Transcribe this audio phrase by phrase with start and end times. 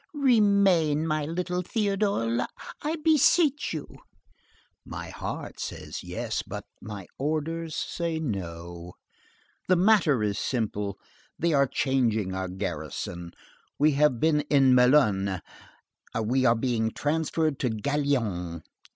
[0.15, 2.47] "Remain, my little Théodule,
[2.81, 3.99] I beseech you."
[4.83, 8.93] "My heart says 'yes,' but my orders say 'no.'
[9.67, 10.97] The matter is simple.
[11.37, 13.29] They are changing our garrison;
[13.77, 15.39] we have been at Melun,
[16.19, 18.63] we are being transferred to Gaillon.